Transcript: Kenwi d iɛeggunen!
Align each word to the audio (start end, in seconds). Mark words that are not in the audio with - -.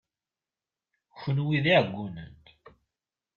Kenwi 1.19 1.57
d 1.63 1.65
iɛeggunen! 1.73 2.35